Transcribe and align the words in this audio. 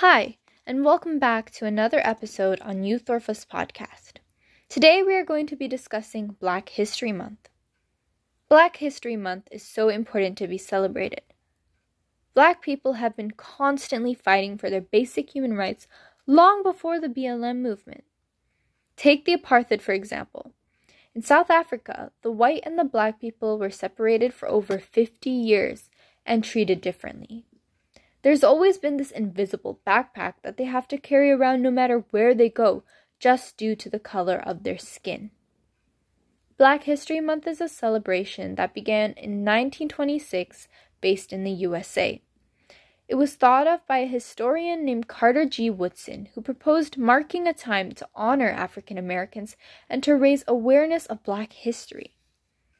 Hi, 0.00 0.36
and 0.64 0.84
welcome 0.84 1.18
back 1.18 1.50
to 1.50 1.66
another 1.66 2.00
episode 2.04 2.60
on 2.60 2.84
Youth 2.84 3.10
Orphus 3.10 3.44
podcast. 3.44 4.18
Today 4.68 5.02
we 5.02 5.12
are 5.16 5.24
going 5.24 5.48
to 5.48 5.56
be 5.56 5.66
discussing 5.66 6.36
Black 6.38 6.68
History 6.68 7.10
Month. 7.10 7.48
Black 8.48 8.76
History 8.76 9.16
Month 9.16 9.48
is 9.50 9.64
so 9.64 9.88
important 9.88 10.38
to 10.38 10.46
be 10.46 10.56
celebrated. 10.56 11.22
Black 12.32 12.62
people 12.62 12.92
have 12.92 13.16
been 13.16 13.32
constantly 13.32 14.14
fighting 14.14 14.56
for 14.56 14.70
their 14.70 14.80
basic 14.80 15.34
human 15.34 15.54
rights 15.54 15.88
long 16.28 16.62
before 16.62 17.00
the 17.00 17.08
BLM 17.08 17.56
movement. 17.56 18.04
Take 18.96 19.24
the 19.24 19.36
apartheid, 19.36 19.80
for 19.82 19.94
example. 19.94 20.52
In 21.12 21.22
South 21.22 21.50
Africa, 21.50 22.12
the 22.22 22.30
white 22.30 22.62
and 22.64 22.78
the 22.78 22.84
black 22.84 23.20
people 23.20 23.58
were 23.58 23.68
separated 23.68 24.32
for 24.32 24.48
over 24.48 24.78
50 24.78 25.28
years 25.28 25.90
and 26.24 26.44
treated 26.44 26.80
differently. 26.80 27.46
There's 28.22 28.44
always 28.44 28.78
been 28.78 28.96
this 28.96 29.10
invisible 29.10 29.80
backpack 29.86 30.34
that 30.42 30.56
they 30.56 30.64
have 30.64 30.88
to 30.88 30.98
carry 30.98 31.30
around 31.30 31.62
no 31.62 31.70
matter 31.70 32.04
where 32.10 32.34
they 32.34 32.48
go, 32.48 32.82
just 33.20 33.56
due 33.56 33.76
to 33.76 33.88
the 33.88 34.00
color 34.00 34.36
of 34.36 34.62
their 34.62 34.78
skin. 34.78 35.30
Black 36.56 36.84
History 36.84 37.20
Month 37.20 37.46
is 37.46 37.60
a 37.60 37.68
celebration 37.68 38.56
that 38.56 38.74
began 38.74 39.10
in 39.12 39.44
1926 39.44 40.66
based 41.00 41.32
in 41.32 41.44
the 41.44 41.52
USA. 41.52 42.20
It 43.06 43.14
was 43.14 43.36
thought 43.36 43.66
of 43.66 43.86
by 43.86 43.98
a 43.98 44.06
historian 44.06 44.84
named 44.84 45.08
Carter 45.08 45.46
G. 45.46 45.70
Woodson, 45.70 46.28
who 46.34 46.42
proposed 46.42 46.98
marking 46.98 47.46
a 47.46 47.54
time 47.54 47.92
to 47.92 48.08
honor 48.14 48.50
African 48.50 48.98
Americans 48.98 49.56
and 49.88 50.02
to 50.02 50.16
raise 50.16 50.44
awareness 50.46 51.06
of 51.06 51.22
Black 51.22 51.52
history. 51.52 52.16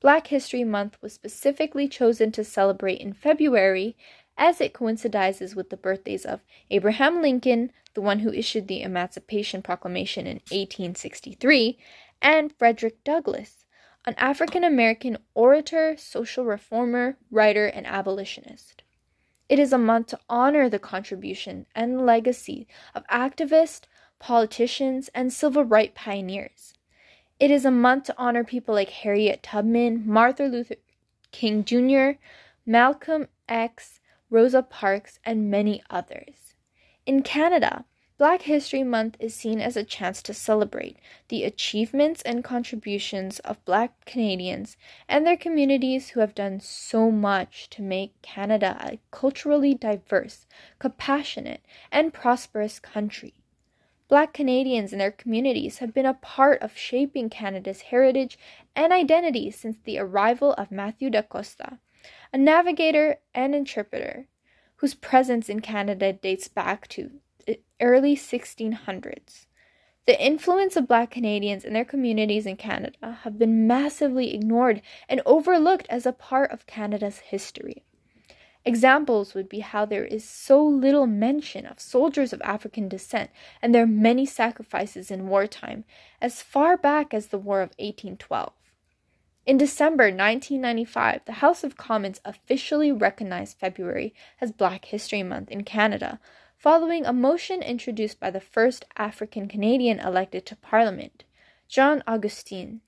Black 0.00 0.26
History 0.26 0.64
Month 0.64 0.96
was 1.00 1.12
specifically 1.12 1.86
chosen 1.86 2.32
to 2.32 2.42
celebrate 2.42 3.00
in 3.00 3.12
February 3.12 3.96
as 4.40 4.58
it 4.58 4.72
coincides 4.72 5.54
with 5.54 5.68
the 5.68 5.76
birthdays 5.76 6.24
of 6.24 6.40
Abraham 6.70 7.20
Lincoln, 7.20 7.70
the 7.92 8.00
one 8.00 8.20
who 8.20 8.32
issued 8.32 8.66
the 8.66 8.80
Emancipation 8.80 9.60
Proclamation 9.60 10.26
in 10.26 10.36
1863, 10.50 11.78
and 12.22 12.52
Frederick 12.58 13.04
Douglass, 13.04 13.66
an 14.06 14.14
African 14.16 14.64
American 14.64 15.18
orator, 15.34 15.94
social 15.98 16.46
reformer, 16.46 17.18
writer, 17.30 17.66
and 17.66 17.86
abolitionist. 17.86 18.82
It 19.50 19.58
is 19.58 19.74
a 19.74 19.78
month 19.78 20.06
to 20.08 20.20
honor 20.28 20.70
the 20.70 20.78
contribution 20.78 21.66
and 21.74 22.06
legacy 22.06 22.66
of 22.94 23.06
activists, 23.08 23.82
politicians, 24.18 25.10
and 25.14 25.32
civil 25.32 25.64
rights 25.64 25.92
pioneers. 25.96 26.72
It 27.38 27.50
is 27.50 27.66
a 27.66 27.70
month 27.70 28.04
to 28.04 28.14
honor 28.16 28.44
people 28.44 28.74
like 28.74 28.90
Harriet 28.90 29.42
Tubman, 29.42 30.04
Martin 30.06 30.50
Luther 30.50 30.76
King 31.30 31.64
Jr., 31.64 32.18
Malcolm 32.64 33.28
X, 33.48 33.99
Rosa 34.30 34.62
Parks, 34.62 35.18
and 35.24 35.50
many 35.50 35.82
others. 35.90 36.54
In 37.04 37.22
Canada, 37.22 37.84
Black 38.16 38.42
History 38.42 38.84
Month 38.84 39.16
is 39.18 39.34
seen 39.34 39.60
as 39.60 39.76
a 39.76 39.82
chance 39.82 40.22
to 40.22 40.34
celebrate 40.34 40.98
the 41.28 41.42
achievements 41.42 42.20
and 42.22 42.44
contributions 42.44 43.38
of 43.40 43.64
Black 43.64 44.04
Canadians 44.04 44.76
and 45.08 45.26
their 45.26 45.38
communities 45.38 46.10
who 46.10 46.20
have 46.20 46.34
done 46.34 46.60
so 46.60 47.10
much 47.10 47.70
to 47.70 47.80
make 47.80 48.20
Canada 48.20 48.76
a 48.80 48.98
culturally 49.10 49.72
diverse, 49.74 50.46
compassionate, 50.78 51.64
and 51.90 52.12
prosperous 52.12 52.78
country. 52.78 53.32
Black 54.06 54.34
Canadians 54.34 54.92
and 54.92 55.00
their 55.00 55.10
communities 55.10 55.78
have 55.78 55.94
been 55.94 56.04
a 56.04 56.12
part 56.12 56.60
of 56.60 56.76
shaping 56.76 57.30
Canada's 57.30 57.80
heritage 57.82 58.38
and 58.76 58.92
identity 58.92 59.50
since 59.50 59.78
the 59.78 59.98
arrival 59.98 60.52
of 60.54 60.70
Matthew 60.70 61.08
da 61.08 61.22
Costa, 61.22 61.78
a 62.32 62.38
navigator 62.38 63.16
and 63.34 63.54
interpreter 63.54 64.26
whose 64.76 64.94
presence 64.94 65.48
in 65.48 65.60
Canada 65.60 66.12
dates 66.12 66.48
back 66.48 66.88
to 66.88 67.10
the 67.46 67.60
early 67.80 68.16
1600s. 68.16 69.46
The 70.06 70.24
influence 70.24 70.76
of 70.76 70.88
Black 70.88 71.10
Canadians 71.10 71.64
and 71.64 71.76
their 71.76 71.84
communities 71.84 72.46
in 72.46 72.56
Canada 72.56 73.18
have 73.22 73.38
been 73.38 73.66
massively 73.66 74.34
ignored 74.34 74.80
and 75.08 75.20
overlooked 75.26 75.86
as 75.90 76.06
a 76.06 76.12
part 76.12 76.50
of 76.50 76.66
Canada's 76.66 77.18
history. 77.18 77.84
Examples 78.64 79.34
would 79.34 79.48
be 79.48 79.60
how 79.60 79.84
there 79.84 80.04
is 80.04 80.22
so 80.28 80.62
little 80.62 81.06
mention 81.06 81.64
of 81.64 81.80
soldiers 81.80 82.32
of 82.32 82.42
African 82.42 82.88
descent 82.88 83.30
and 83.62 83.74
their 83.74 83.86
many 83.86 84.26
sacrifices 84.26 85.10
in 85.10 85.28
wartime, 85.28 85.84
as 86.20 86.42
far 86.42 86.76
back 86.76 87.14
as 87.14 87.28
the 87.28 87.38
War 87.38 87.62
of 87.62 87.70
1812. 87.78 88.52
In 89.46 89.56
December 89.56 90.04
1995, 90.04 91.22
the 91.24 91.32
House 91.32 91.64
of 91.64 91.76
Commons 91.76 92.20
officially 92.24 92.92
recognized 92.92 93.58
February 93.58 94.14
as 94.40 94.52
Black 94.52 94.84
History 94.84 95.22
Month 95.22 95.50
in 95.50 95.64
Canada, 95.64 96.20
following 96.58 97.06
a 97.06 97.12
motion 97.12 97.62
introduced 97.62 98.20
by 98.20 98.30
the 98.30 98.40
first 98.40 98.84
African 98.98 99.48
Canadian 99.48 99.98
elected 99.98 100.44
to 100.46 100.56
Parliament, 100.56 101.24
John 101.68 102.02
Augustine. 102.06 102.82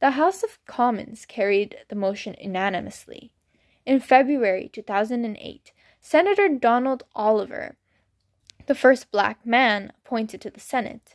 The 0.00 0.12
House 0.12 0.42
of 0.42 0.58
Commons 0.66 1.24
carried 1.24 1.76
the 1.88 1.94
motion 1.94 2.34
unanimously. 2.40 3.32
In 3.86 4.00
February 4.00 4.68
2008, 4.72 5.72
Senator 6.00 6.48
Donald 6.48 7.04
Oliver, 7.14 7.76
the 8.66 8.74
first 8.74 9.12
black 9.12 9.46
man 9.46 9.92
appointed 10.04 10.40
to 10.40 10.50
the 10.50 10.60
Senate, 10.60 11.14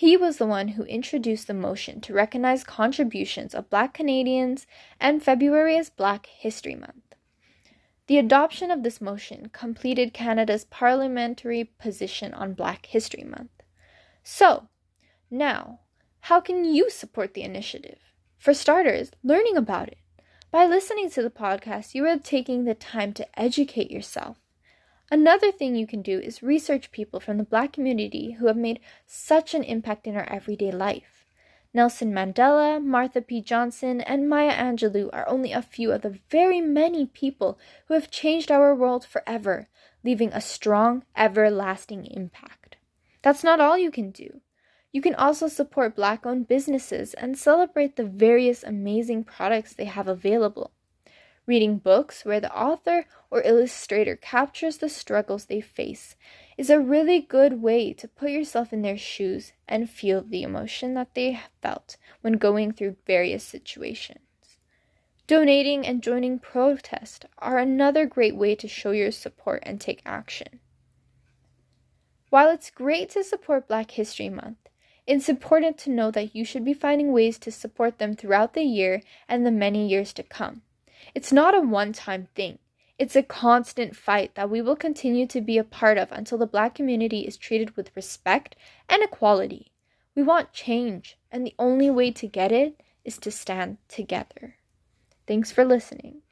he 0.00 0.16
was 0.16 0.38
the 0.38 0.46
one 0.46 0.68
who 0.68 0.84
introduced 0.84 1.46
the 1.46 1.52
motion 1.52 2.00
to 2.00 2.14
recognize 2.14 2.64
contributions 2.64 3.54
of 3.54 3.68
Black 3.68 3.92
Canadians 3.92 4.66
and 4.98 5.22
February 5.22 5.76
as 5.76 5.90
Black 5.90 6.24
History 6.24 6.74
Month. 6.74 7.14
The 8.06 8.16
adoption 8.16 8.70
of 8.70 8.82
this 8.82 9.02
motion 9.02 9.50
completed 9.52 10.14
Canada's 10.14 10.64
parliamentary 10.64 11.64
position 11.78 12.32
on 12.32 12.54
Black 12.54 12.86
History 12.86 13.24
Month. 13.24 13.50
So, 14.24 14.68
now, 15.30 15.80
how 16.20 16.40
can 16.40 16.64
you 16.64 16.88
support 16.88 17.34
the 17.34 17.42
initiative? 17.42 17.98
For 18.38 18.54
starters, 18.54 19.10
learning 19.22 19.58
about 19.58 19.88
it. 19.88 19.98
By 20.50 20.64
listening 20.64 21.10
to 21.10 21.22
the 21.22 21.28
podcast, 21.28 21.94
you 21.94 22.06
are 22.06 22.16
taking 22.16 22.64
the 22.64 22.74
time 22.74 23.12
to 23.12 23.38
educate 23.38 23.90
yourself. 23.90 24.38
Another 25.12 25.50
thing 25.50 25.74
you 25.74 25.88
can 25.88 26.02
do 26.02 26.20
is 26.20 26.40
research 26.40 26.92
people 26.92 27.18
from 27.18 27.38
the 27.38 27.44
Black 27.44 27.72
community 27.72 28.32
who 28.32 28.46
have 28.46 28.56
made 28.56 28.78
such 29.06 29.54
an 29.54 29.64
impact 29.64 30.06
in 30.06 30.16
our 30.16 30.28
everyday 30.30 30.70
life. 30.70 31.26
Nelson 31.74 32.12
Mandela, 32.12 32.80
Marsha 32.80 33.26
P. 33.26 33.40
Johnson, 33.40 34.00
and 34.02 34.28
Maya 34.28 34.52
Angelou 34.52 35.10
are 35.12 35.28
only 35.28 35.52
a 35.52 35.62
few 35.62 35.90
of 35.90 36.02
the 36.02 36.18
very 36.30 36.60
many 36.60 37.06
people 37.06 37.58
who 37.86 37.94
have 37.94 38.10
changed 38.10 38.52
our 38.52 38.72
world 38.72 39.04
forever, 39.04 39.68
leaving 40.04 40.32
a 40.32 40.40
strong, 40.40 41.04
everlasting 41.16 42.06
impact. 42.06 42.76
That's 43.22 43.42
not 43.42 43.60
all 43.60 43.76
you 43.76 43.90
can 43.90 44.12
do. 44.12 44.40
You 44.92 45.02
can 45.02 45.14
also 45.16 45.48
support 45.48 45.96
Black 45.96 46.24
owned 46.24 46.48
businesses 46.48 47.14
and 47.14 47.36
celebrate 47.38 47.96
the 47.96 48.04
various 48.04 48.62
amazing 48.62 49.24
products 49.24 49.72
they 49.72 49.84
have 49.84 50.08
available. 50.08 50.72
Reading 51.46 51.78
books 51.78 52.24
where 52.24 52.40
the 52.40 52.54
author 52.54 53.06
or 53.30 53.42
illustrator 53.42 54.14
captures 54.14 54.78
the 54.78 54.88
struggles 54.88 55.46
they 55.46 55.60
face 55.60 56.14
is 56.56 56.70
a 56.70 56.78
really 56.78 57.20
good 57.20 57.62
way 57.62 57.92
to 57.94 58.06
put 58.06 58.30
yourself 58.30 58.72
in 58.72 58.82
their 58.82 58.98
shoes 58.98 59.52
and 59.66 59.88
feel 59.90 60.22
the 60.22 60.42
emotion 60.42 60.94
that 60.94 61.14
they 61.14 61.40
felt 61.62 61.96
when 62.20 62.34
going 62.34 62.72
through 62.72 62.96
various 63.06 63.42
situations. 63.42 64.20
Donating 65.26 65.86
and 65.86 66.02
joining 66.02 66.38
protest 66.38 67.24
are 67.38 67.58
another 67.58 68.04
great 68.04 68.36
way 68.36 68.54
to 68.56 68.68
show 68.68 68.90
your 68.90 69.12
support 69.12 69.62
and 69.64 69.80
take 69.80 70.02
action. 70.04 70.60
While 72.30 72.50
it's 72.50 72.70
great 72.70 73.10
to 73.10 73.24
support 73.24 73.68
Black 73.68 73.92
History 73.92 74.28
Month, 74.28 74.58
it's 75.06 75.28
important 75.28 75.78
to 75.78 75.90
know 75.90 76.10
that 76.10 76.36
you 76.36 76.44
should 76.44 76.64
be 76.64 76.74
finding 76.74 77.12
ways 77.12 77.38
to 77.40 77.50
support 77.50 77.98
them 77.98 78.14
throughout 78.14 78.54
the 78.54 78.62
year 78.62 79.02
and 79.28 79.44
the 79.44 79.50
many 79.50 79.88
years 79.88 80.12
to 80.12 80.22
come. 80.22 80.62
It's 81.14 81.32
not 81.32 81.54
a 81.54 81.60
one 81.60 81.92
time 81.92 82.28
thing. 82.34 82.58
It's 82.98 83.16
a 83.16 83.22
constant 83.22 83.96
fight 83.96 84.34
that 84.34 84.50
we 84.50 84.60
will 84.60 84.76
continue 84.76 85.26
to 85.28 85.40
be 85.40 85.56
a 85.56 85.64
part 85.64 85.96
of 85.96 86.12
until 86.12 86.36
the 86.36 86.46
black 86.46 86.74
community 86.74 87.20
is 87.20 87.36
treated 87.36 87.76
with 87.76 87.96
respect 87.96 88.56
and 88.88 89.02
equality. 89.02 89.72
We 90.14 90.22
want 90.22 90.52
change, 90.52 91.16
and 91.30 91.46
the 91.46 91.54
only 91.58 91.90
way 91.90 92.10
to 92.12 92.26
get 92.26 92.52
it 92.52 92.80
is 93.04 93.16
to 93.18 93.30
stand 93.30 93.78
together. 93.88 94.56
Thanks 95.26 95.50
for 95.50 95.64
listening. 95.64 96.22